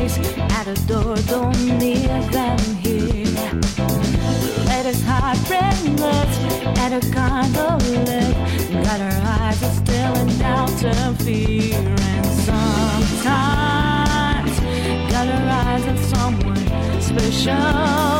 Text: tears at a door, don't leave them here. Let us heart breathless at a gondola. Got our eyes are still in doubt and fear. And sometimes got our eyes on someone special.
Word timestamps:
tears 0.00 0.18
at 0.52 0.66
a 0.66 0.74
door, 0.86 1.16
don't 1.26 1.78
leave 1.78 2.32
them 2.32 2.58
here. 2.76 3.26
Let 4.66 4.86
us 4.86 5.02
heart 5.02 5.38
breathless 5.46 6.38
at 6.78 6.92
a 6.92 7.00
gondola. 7.10 8.20
Got 8.84 9.00
our 9.00 9.20
eyes 9.38 9.62
are 9.62 9.72
still 9.72 10.14
in 10.16 10.38
doubt 10.38 10.84
and 10.84 11.22
fear. 11.22 11.76
And 11.78 12.26
sometimes 12.48 13.80
got 15.10 15.28
our 15.28 15.48
eyes 15.48 15.86
on 15.86 15.98
someone 15.98 17.00
special. 17.00 18.19